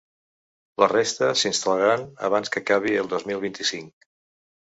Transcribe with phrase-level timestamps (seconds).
[0.83, 4.09] La resta s’instal·laran abans que acabi el dos mil vint-i-cinc.